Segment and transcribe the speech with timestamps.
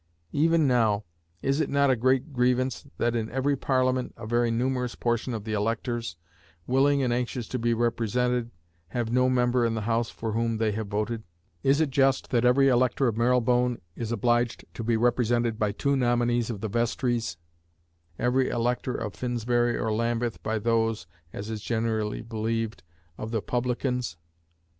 [0.31, 1.03] Even now,
[1.43, 5.43] is it not a great grievance that in every Parliament a very numerous portion of
[5.43, 6.17] the electors,
[6.65, 8.49] willing and anxious to be represented,
[8.87, 11.21] have no member in the House for whom they have voted?
[11.61, 15.95] Is it just that every elector of Marylebone is obliged to be represented by two
[15.95, 17.37] nominees of the vestries,
[18.17, 22.81] every elector of Finsbury or Lambeth by those (as is generally believed)
[23.19, 24.17] of the publicans?